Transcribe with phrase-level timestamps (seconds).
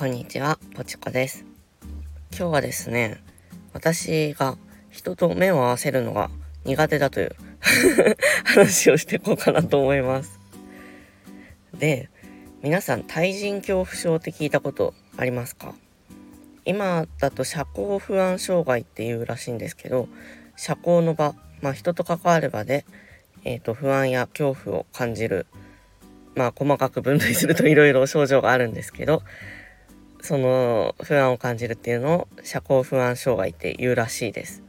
[0.00, 1.44] こんにちは、ぽちこです。
[2.30, 3.22] 今日はですね、
[3.74, 4.56] 私が
[4.88, 6.30] 人と目を合わせるのが
[6.64, 7.36] 苦手だという
[8.46, 10.40] 話をしていこうかなと思います。
[11.78, 12.08] で、
[12.62, 15.74] 皆さん対人恐怖症って聞いたことありますか？
[16.64, 20.08] 今だと社交不安障害っていうらしいんですけど、
[20.56, 22.86] 社交の場、まあ人と関わる場で、
[23.44, 25.44] えっ、ー、と不安や恐怖を感じる
[26.34, 29.22] まあ細かく分類するといろいろ症状があるんですけど
[30.22, 34.62] その不安を感じるっていうのを社交不安障害って言うらしいです。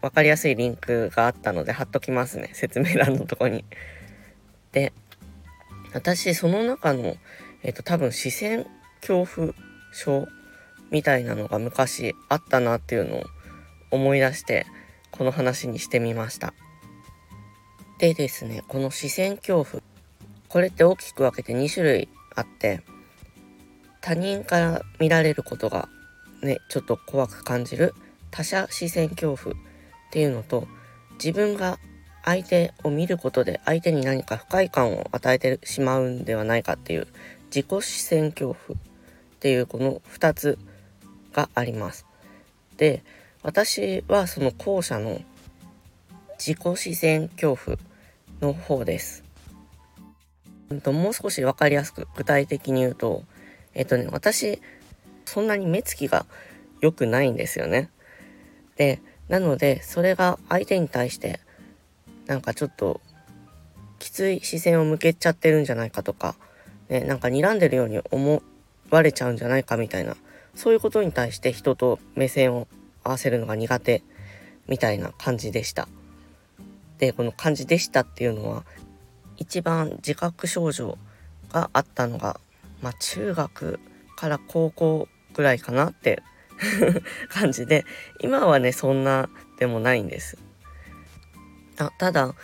[0.00, 3.64] わかりやすいリンクがあったので貼っときますね説明欄のとこに。
[4.72, 4.92] で
[5.92, 7.16] 私その中の
[7.62, 8.66] えっ、と多分視線
[9.00, 9.54] 恐怖
[9.92, 10.28] 症
[10.90, 13.24] みたいなのが昔あったなっていうのを
[13.90, 14.66] 思い出して
[15.10, 16.54] この話にしてみました。
[17.98, 19.82] でですねこの視線恐怖
[20.48, 22.82] これって大きく分けて2種類あって
[24.08, 25.86] 他人から見られることが
[26.40, 27.92] ねちょっと怖く感じる
[28.30, 29.58] 他者視線恐怖っ
[30.10, 30.66] ていうのと
[31.22, 31.78] 自分が
[32.24, 37.06] 相手を見ることで相手に何か不快感を与えてしまうんではないかっていう
[37.54, 38.82] 自己視線恐怖っ
[39.40, 40.58] ていうこの2つ
[41.34, 42.06] があります。
[42.78, 43.04] で
[43.42, 45.20] 私はその後者の
[46.38, 47.76] 自己視線恐怖
[48.40, 49.22] の方です。
[50.70, 53.24] もう少し分かりやすく具体的に言うと、
[53.78, 54.60] えっとね、私、
[55.24, 56.26] そんなに目つきが
[56.80, 57.90] 良くないんですよね。
[58.74, 61.38] で、なので、それが相手に対して、
[62.26, 63.00] なんかちょっと、
[64.00, 66.34] きつい視線を向けちゃってるんじゃないかとか、
[66.88, 68.42] ね、なんか睨んでるように思
[68.90, 70.16] われちゃうんじゃないかみたいな、
[70.56, 72.66] そういうことに対して人と目線を
[73.04, 74.02] 合わせるのが苦手
[74.66, 75.86] みたいな感じでした。
[76.98, 78.64] で、この感じでしたっていうのは、
[79.36, 80.98] 一番自覚症状
[81.52, 82.40] があったのが、
[82.80, 83.80] まあ、中学
[84.16, 86.22] から高校ぐらいかなって
[87.30, 87.84] 感じで
[88.20, 89.28] 今はねそんな
[89.58, 90.38] でもないんです。
[91.78, 92.34] あただ、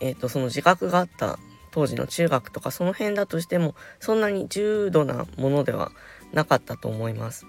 [0.00, 1.38] えーと、その自覚があった
[1.70, 5.92] 当時の中学とかその辺だとしてもそんなに重度なものでは
[6.32, 7.46] なかったと思います。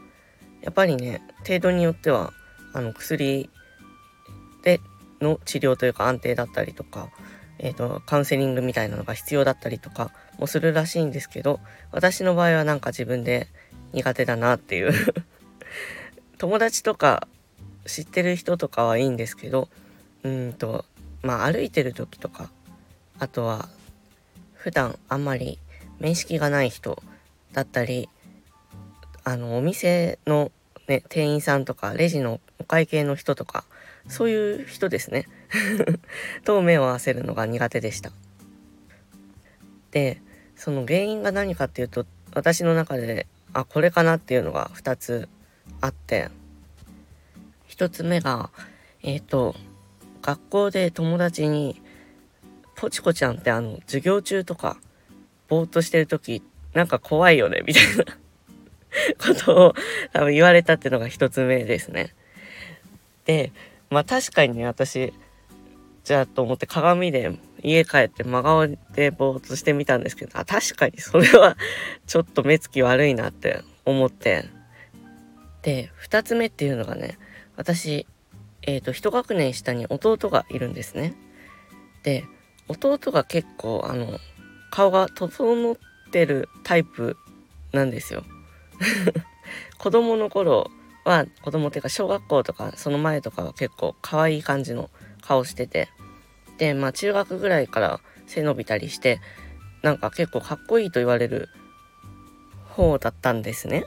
[0.62, 2.34] やっぱりね程度によっては
[2.74, 3.50] あの薬
[4.62, 4.80] で
[5.20, 7.10] の治療というか安定だったりとか
[7.64, 11.60] えーと、カウンセリングみたいなのが必要だったりとかもするらしいんですけど
[11.92, 13.48] 私の場合はなんか自分で
[13.94, 14.92] 苦手だなっていう。
[16.40, 17.28] 友達とか
[17.86, 19.70] 知ってる人とかはいいんですけど
[20.24, 20.86] うんと
[21.22, 22.50] まあ歩いてる時とか
[23.20, 23.70] あとは
[24.56, 25.60] 普段あんまり
[26.00, 27.02] 面識がない人
[27.54, 28.10] だったり
[29.24, 30.52] あのお店の、
[30.88, 33.66] ね、店員さんとかレジのお会計の人とか
[34.08, 35.28] そういう人ですね。
[36.46, 38.12] と目を合わせるのが苦手でした。
[39.92, 40.22] で
[40.56, 45.28] その原因が何かっていうと私の中であこれかなっていうのが2つ
[45.82, 46.30] あって
[47.70, 48.50] 1つ目が
[49.04, 49.56] えっ、ー、と
[50.22, 51.82] 学校で友達に
[52.76, 54.78] 「ポチコちゃんってあの授業中とか
[55.48, 56.42] ぼーっとしてる時
[56.74, 58.06] なんか怖いよね」みたいな
[59.20, 59.76] ことを
[60.14, 62.14] 多分言われたっていうのが1つ目ですね。
[63.26, 63.52] で
[63.90, 65.14] まあ確かにね私
[66.04, 71.58] じゃあと思って鏡で家帰って真顔でぼーっとしてみたんですけど、あ、確かにそれは
[72.08, 74.46] ちょっと目つき悪いなって思って。
[75.62, 77.20] で、二つ目っていうのがね、
[77.56, 78.08] 私、
[78.64, 81.14] えっ、ー、と、一学年下に弟がいるんですね。
[82.04, 82.26] で、
[82.68, 84.20] 弟が結構、あの、
[84.72, 85.76] 顔が整っ
[86.12, 87.18] てるタイプ
[87.72, 88.24] なんですよ。
[89.78, 90.72] 子供の頃
[91.04, 94.90] は、子供っていうか小学校とかその前とかは結構可愛い感じの
[95.22, 95.90] 顔してて
[96.58, 99.20] でまあ中学ぐらいから背伸びたりして
[99.82, 101.50] なんか結構かっこいいと言われる
[102.70, 103.86] 方だったんですね。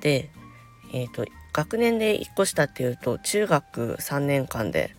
[0.00, 0.30] で
[0.92, 4.94] えっ、ー、と学年で1個下っていうと中学3年間で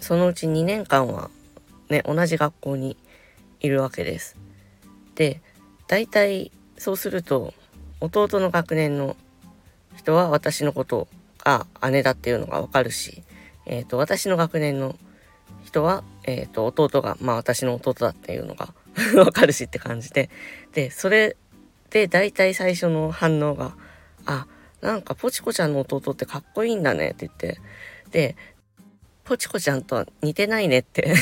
[0.00, 1.30] そのうち2年間は
[1.88, 2.96] ね同じ学校に
[3.60, 4.36] いるわけです。
[5.14, 5.40] で
[5.86, 7.54] 大体そうすると
[8.00, 9.16] 弟の学年の
[9.96, 11.06] 人は私のこと
[11.38, 13.22] が姉だっていうのがわかるし
[13.66, 14.96] えっ、ー、と、私の学年の
[15.64, 18.74] 人は、えっ、ー、と、弟が、まあ私の弟だっていうのが
[19.16, 20.30] わかるしって感じで、
[20.72, 21.36] で、それ
[21.90, 23.74] で大体最初の反応が、
[24.26, 24.46] あ、
[24.80, 27.60] なんかポチコちゃんの弟ってかっこいいんだねって言って、
[28.10, 28.36] で、
[29.24, 31.14] ポチコちゃんとは似てないねって。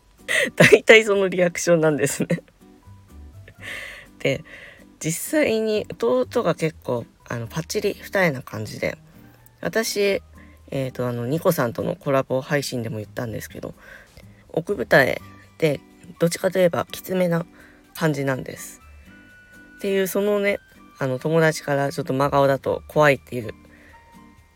[0.56, 2.42] 大体そのリアクションなんですね。
[4.18, 4.44] で、
[5.00, 8.98] 実際に弟が結構、あの、パッチリ二重な感じで、
[9.60, 10.22] 私、
[10.70, 13.74] えっ、ー、と、あの、ニコさんとのコラボ配信でも言ったんですけど、
[14.50, 15.20] 奥舞台
[15.58, 15.80] で、
[16.18, 17.46] どっちかといえばきつめな
[17.94, 18.80] 感じなんです。
[19.78, 20.58] っていう、そのね、
[20.98, 23.54] あの友達からちょっと真顔だと怖いっていう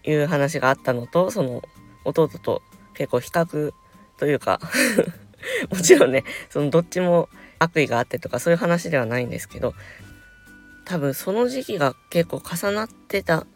[0.05, 1.63] いう話があったのとその
[2.05, 2.63] 弟と
[2.95, 3.73] 結構比較
[4.19, 4.61] というか
[5.71, 7.29] もちろんねそのどっちも
[7.61, 9.75] 悪意があってとかそういう話ではないんですけど
[10.85, 13.47] 多分その時期が結構重なってた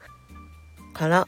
[0.95, 1.27] から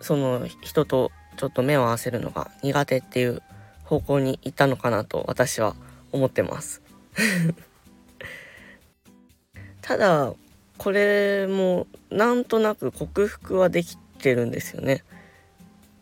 [0.00, 3.42] その人とちょっと目を合わせるのが苦手っていう
[3.84, 5.74] 方向に行ったのかなと私は
[6.12, 6.82] 思ってます。
[9.82, 10.32] ただ
[10.78, 15.04] これもなんとなく克服はできてるんですよね。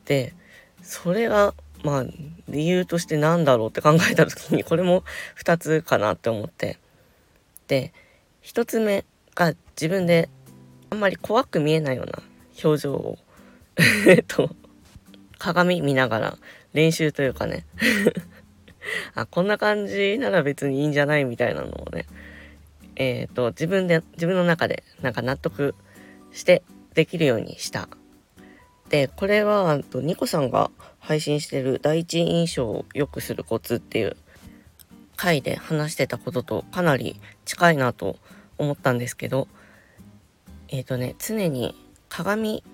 [0.04, 0.34] で
[0.82, 2.04] それがまあ
[2.48, 5.04] 理由として何だろうって考えた時にこれも
[5.36, 6.78] 2つかなって思って。
[7.66, 7.92] で
[8.42, 9.04] 1つ目
[9.34, 10.28] が自分で
[10.90, 12.22] あんまり怖く見えないような
[12.64, 13.18] 表情を
[13.78, 14.50] え っと
[15.38, 16.38] 鏡見ながら
[16.72, 17.64] 練習というかね。
[19.14, 22.06] あこんな感じなら別にいいんじゃないみたいなのをね。
[22.96, 25.74] えっ、ー、と自分で自分の中でなんか納得
[26.32, 26.62] して
[26.94, 27.88] できるようにした。
[28.88, 34.16] でこれはとニコさんが配信してる第一印象を良くするコツっていう
[35.16, 38.16] 回で話してたこととかなり近いなと
[38.56, 39.46] 思ったんですけど
[40.68, 41.74] えっ、ー、とね常に
[42.08, 42.64] 鏡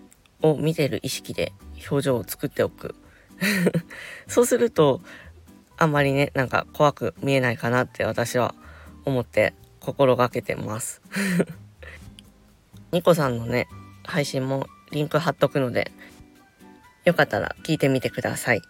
[0.42, 1.52] を見てる意識で
[1.90, 2.94] 表情を作っておく。
[4.28, 5.00] そうすると
[5.76, 8.54] あんまりねなんか怖く見えないかなって私は
[9.04, 11.02] 思って心がけてます。
[12.92, 13.66] ニコさんのね
[14.04, 15.90] 配信もリンク貼っとくので
[17.04, 18.62] よかったら聞いてみてください。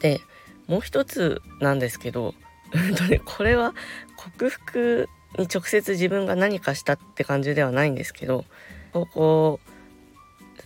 [0.00, 0.20] で
[0.66, 2.34] もう一つなんですけど
[3.24, 3.74] これは
[4.16, 5.08] 克服
[5.38, 8.44] に直接自分が何かしたって感じではないんですけど
[8.92, 9.60] 高校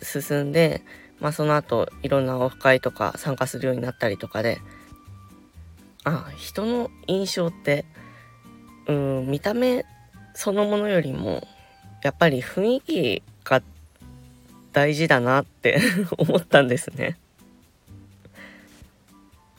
[0.02, 0.82] 進んで、
[1.20, 4.60] まあ、その後いろんなオフ会とか参加するようになったりとかで
[6.04, 7.84] あ人の印象って
[8.86, 9.84] うん見た目
[10.34, 11.46] そのものよりも
[12.02, 13.62] やっぱり雰囲気が
[14.72, 15.80] 大事だなって
[16.16, 17.18] 思ったんですね。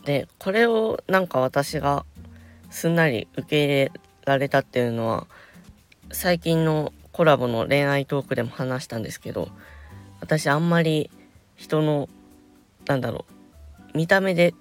[0.06, 2.06] でこれをなんか私が
[2.72, 3.92] すんなり受け入れ
[4.26, 5.28] られたっていうのは
[6.12, 9.50] 最近のコラボの恋愛トークでも話したんですけど
[10.20, 11.10] 私あんまり
[11.56, 12.10] 人の
[12.88, 13.26] なんだろ
[13.94, 14.54] う見た目で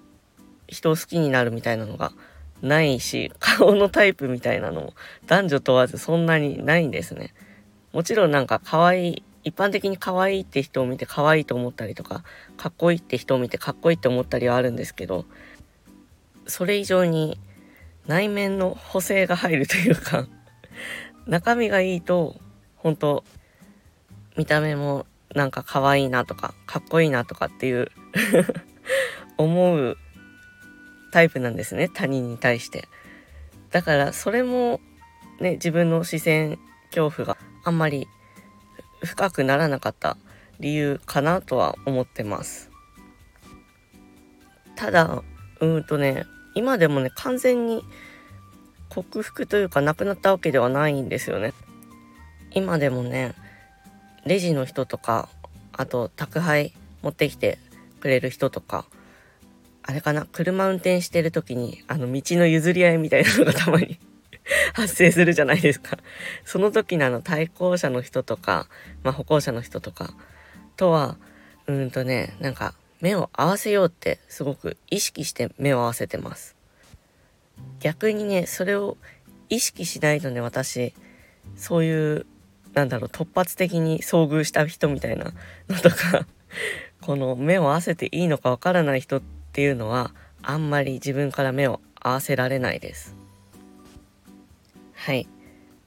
[0.67, 2.11] 人を好きになるみたいなのが
[2.61, 4.93] ないし顔のタイプみたいなのも
[5.25, 7.33] 男女問わずそんなにないんですね。
[7.93, 12.23] もちろんなんか可愛い一般的に可愛いって人を見て可愛いと思ったりとか
[12.57, 15.25] かっこいいって人を見てかっこいいって思ったりはあるんですけど
[16.45, 17.39] それ以上に
[18.05, 20.27] 内面の補正が入るというか
[21.25, 22.35] 中身がいいと
[22.75, 23.23] 本当
[24.37, 27.91] 見た目もなんか可愛いなとかかっこいいなとかっていう
[29.37, 29.97] 思う
[31.11, 31.89] タイプなんですね。
[31.89, 32.87] 他人に対して。
[33.71, 34.79] だからそれも
[35.39, 36.59] ね自分の視線
[36.93, 38.07] 恐怖があんまり
[39.03, 40.17] 深くならなかった
[40.59, 42.69] 理由かなとは思ってます。
[44.75, 45.23] ただ
[45.59, 46.25] うんとね
[46.55, 47.83] 今でもね完全に
[48.89, 51.53] 克服というかなくなったわけではないんですよね。
[52.51, 53.35] 今でもね
[54.25, 55.29] レジの人とか
[55.73, 57.57] あと宅配持ってきて
[57.99, 58.85] くれる人とか
[59.83, 63.99] あれかな車運転してる時にあの道の譲り合いみたいなのがたまに
[64.73, 65.97] 発生するじゃないですか。
[66.45, 68.67] その時のあの対向車の人とか、
[69.03, 70.13] まあ、歩行者の人とか
[70.75, 71.17] とは
[71.67, 76.55] うんとねなんか目を合わせようってすごく意識して目を合わせてます。
[77.79, 78.97] 逆にねそれを
[79.49, 80.93] 意識しないとね私
[81.55, 82.25] そういう
[82.73, 85.33] なんだろう突発的に遭遇した人みたいな
[85.69, 86.25] のとか
[87.01, 89.21] この目を合わせていいのかわからない人っ
[89.51, 93.15] ていうのはあんまり自分から目を合わせられないです。
[94.93, 95.27] はい。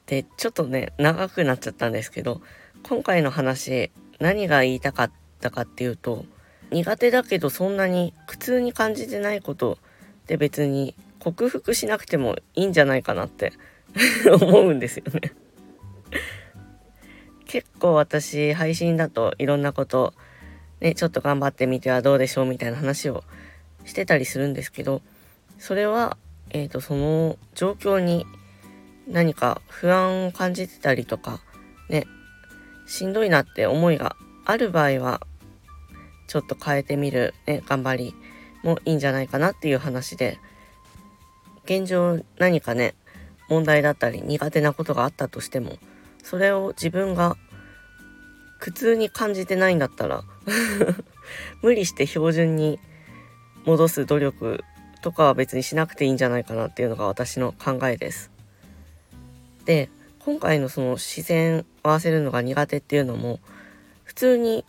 [0.06, 2.40] で、ちょっとね、長くなっちゃったんですけど、
[2.82, 6.24] 今回の話、何が言いたかったかっていうと、
[6.72, 9.78] 苦手だけどそんなに苦痛に感じてないこと
[10.26, 13.52] で別に克服しなくてもいいんじゃないかなって
[14.40, 15.32] 思うんですよね
[17.52, 20.14] 結構私配信だといろんなこと
[20.80, 23.24] ねちょっと頑張ってみてはどうでしょうみたいな話を
[23.84, 25.02] してたりするんですけど
[25.58, 26.16] それは
[26.48, 28.24] えっ、ー、とその状況に
[29.06, 31.40] 何か不安を感じてたりとか
[31.90, 32.06] ね
[32.86, 34.16] しんどいなって思いが
[34.46, 35.20] ある場合は
[36.28, 38.14] ちょっと変えてみる、ね、頑張り
[38.62, 40.38] もいいんじゃないかなっていう話で
[41.66, 42.94] 現状何かね
[43.50, 45.76] 問題だったり苦手なことがあったとしても
[46.22, 47.36] それを自分が
[48.58, 50.22] 苦痛に感じてないんだったら
[51.62, 52.78] 無理して標準に
[53.64, 54.64] 戻す努力
[55.02, 58.30] とかは別にしなくていいんじゃないかなっていうのが私の考えです。
[59.64, 63.40] で今回のその視線合わせるのが苦手っていうのも
[64.04, 64.64] 普通に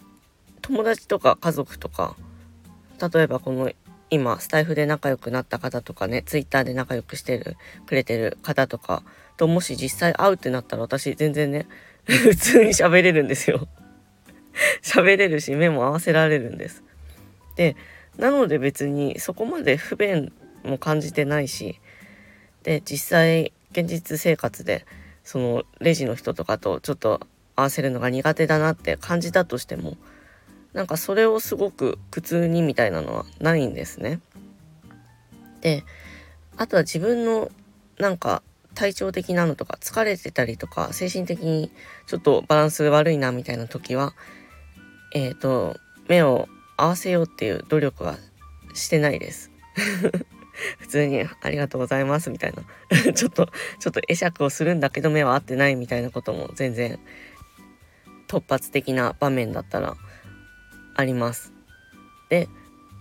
[0.62, 2.16] 友達とか家族とか
[3.14, 3.70] 例えばこの
[4.14, 9.02] 今スタイフで仲良くなった方とかねツイッターで仲良くしてるくれてる方とか
[9.38, 11.66] ともし実際会うってなったら私全然ね
[12.06, 13.68] 普通に喋れるんですよ。
[14.84, 16.84] 喋れるし目も合わせられるんです。
[17.56, 17.76] で
[18.18, 20.32] なので別にそこまで不便
[20.64, 21.80] も感じてないし
[22.62, 24.86] で実際現実生活で
[25.24, 29.98] そのレジの人とかとちょっと合わせるのが苦手だなって感じたとしても
[30.74, 34.20] なんかそれをすごく苦痛にみたいなのはないんですね。
[35.62, 35.84] で
[36.58, 37.50] あとは自分の
[37.98, 41.72] なんか体調的なのとか疲れてたりとか精神的に
[42.08, 44.14] ちょっとバランス悪いなみたいな時は
[45.14, 45.78] えっ、ー、と
[46.08, 48.18] 目を合わせようっていう努力は
[48.74, 49.52] してないです。
[50.80, 52.64] 普通にありがとうございますみたいな
[53.14, 53.50] ちょっと
[53.80, 57.00] ちょっと会釈をするんだけど目は合ってないみたいなことも全然
[58.28, 59.96] 突発的な場面だったら
[60.96, 61.54] あります。
[62.30, 62.48] で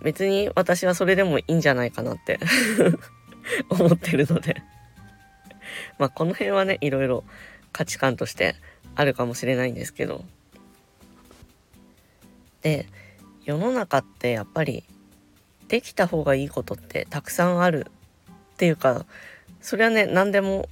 [0.03, 2.41] 別に私はそれでもいいんじゃないかなって
[3.71, 4.63] 思ってるので。
[5.99, 7.25] まあこの辺はねいろいろ
[7.73, 8.57] 価値観として
[8.95, 10.25] あるかもしれないんですけど。
[12.63, 12.87] で
[13.45, 14.85] 世の中ってやっぱり
[15.69, 17.87] できた方がいいことってたくさんある
[18.53, 19.05] っていうか
[19.61, 20.69] それはね何でも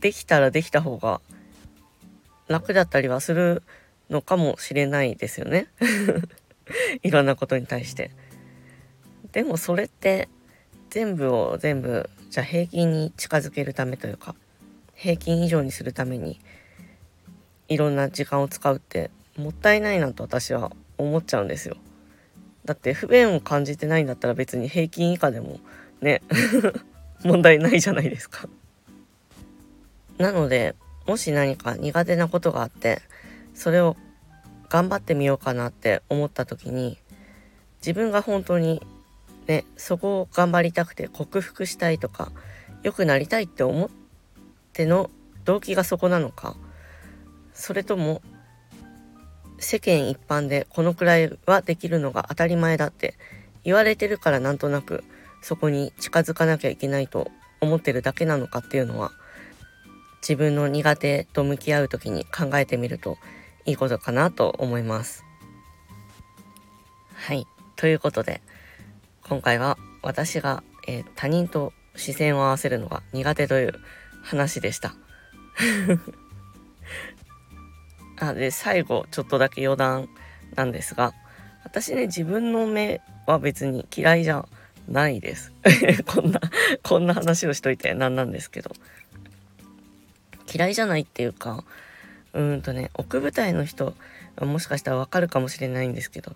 [0.00, 1.20] できたらできた方が
[2.46, 3.62] 楽だったりはする
[4.08, 5.66] のかもしれないですよね。
[7.02, 8.10] いろんなことに対して。
[9.32, 10.28] でもそれって
[10.90, 14.34] 全部を全部じゃあ平均に近づけるためというか
[14.94, 16.40] 平均以上にするために
[17.68, 21.76] いろんな時間を使うってもったいないなと私は思っちゃうんですよ。
[22.64, 25.60] だって不便を感じてないんだったら別に平均以下でも
[26.00, 26.22] ね
[27.24, 28.48] 問題ないじゃないですか。
[30.18, 30.74] なので
[31.06, 33.00] もし何か苦手なことがあって
[33.54, 33.96] それを
[34.68, 36.98] 頑張ってみようかなって思った時に
[37.80, 38.82] 自分が本当に
[39.46, 42.32] ねそこを頑張りたくて克服したいとか
[42.82, 43.88] 良くなりたいって思っ
[44.72, 45.10] ての
[45.44, 46.56] 動機がそこなのか
[47.54, 48.22] それとも
[49.58, 53.14] 世間一般でこのくらいはできるのが当たり前だって
[53.64, 55.02] 言われてるからなんとなく
[55.42, 59.10] そこに近づかなきゃいけないと思ってるだけなのかっていうのは
[60.20, 63.18] 自分の苦手と向き合う時に考えてみると
[63.68, 65.26] いいことかなと思います。
[67.12, 67.46] はい。
[67.76, 68.40] ということで、
[69.28, 73.74] 今回は私が、えー、他人と視線を合わせるのが苦手という
[74.22, 74.94] 話でした。
[78.18, 80.08] あで、最後、ちょっとだけ余談
[80.54, 81.12] なんですが、
[81.62, 84.48] 私ね、自分の目は別に嫌いじゃ
[84.88, 85.52] ないです。
[86.08, 86.40] こんな、
[86.82, 88.70] こんな話をしといてなんなんですけど。
[90.50, 91.64] 嫌いじゃないっていうか、
[92.32, 93.94] うんとね奥舞台の人
[94.40, 96.32] もしかしたらわかるかもしれないんですけど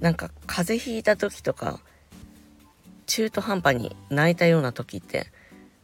[0.00, 1.80] なんか風邪ひいた時とか
[3.06, 5.26] 中途半端に泣いたような時って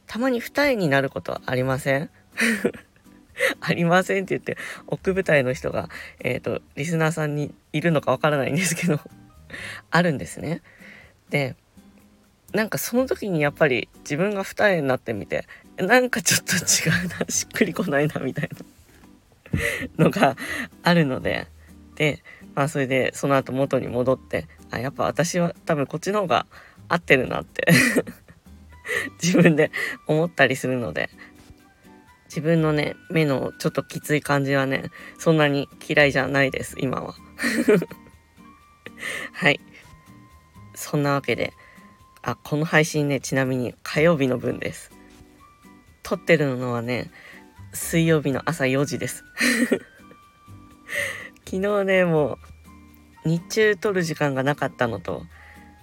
[0.07, 2.11] たまに二重になることありません？
[3.61, 5.89] ありませんって言って奥舞台の人が、
[6.21, 9.01] えっ、ー、とリスナーさんにいるのかわからないんですけど
[9.91, 10.63] あるんですね。
[11.31, 11.57] で
[12.53, 15.47] なんかその時にやっぱり自分が二重になってみて
[15.79, 16.59] なんかちょっと違
[17.07, 18.59] うなしっくりこないなみたいな
[19.99, 20.37] のが
[20.83, 21.47] あるので。
[21.95, 22.23] で
[22.55, 26.47] まあそれでその後元に戻ってあやっぱ私は多分こっちの方が
[26.89, 27.67] 合ってるなって。
[29.23, 29.71] 自分で
[30.07, 31.11] 思ったりするので。
[32.25, 34.85] 自分のね目のちょっときつい感じはね
[35.19, 37.15] そんなに嫌いじゃないです今は。
[39.35, 39.61] はい。
[40.75, 41.53] そんなわけで
[42.23, 44.93] あこの配信ねちなみに火曜日の分です。
[46.03, 47.11] 撮ってるのはね
[47.73, 49.25] 水曜日の朝4時です。
[51.45, 52.39] 昨日ねも
[53.25, 55.25] う日中撮る時間がなかったのと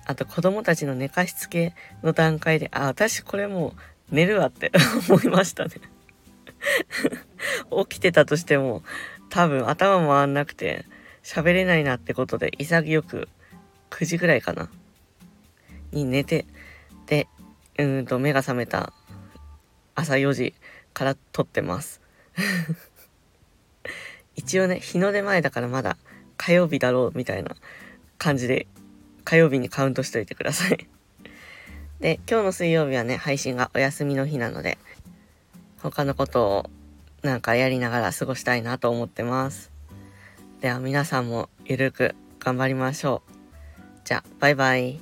[0.05, 3.75] あと子供たちの寝かしつけの段階であ私これも
[4.11, 4.71] う寝るわって
[5.09, 5.71] 思いましたね。
[7.87, 8.83] 起きてたとしても
[9.29, 10.85] 多分頭回んなくて
[11.23, 13.29] 喋れないなってことで潔く
[13.91, 14.69] 9時ぐらいかな。
[15.91, 16.45] に寝て
[17.07, 17.27] で
[17.77, 18.93] うんと目が覚めた
[19.95, 20.53] 朝4時。
[20.93, 22.01] から撮ってます。
[24.35, 25.97] 一応ね日の出前だからまだ
[26.37, 27.55] 火曜日だろうみたいな
[28.17, 28.67] 感じで
[29.25, 30.87] 火曜日にカウントしといてください。
[31.99, 34.77] で今日の水曜日はね配信がお休みの日なので
[35.81, 36.69] 他のことを
[37.21, 39.71] なんかやりながら過ごしたいなと思ってます。
[40.61, 43.31] では皆さんもゆるく頑張りましょう。
[44.05, 44.99] じゃあバイバイ。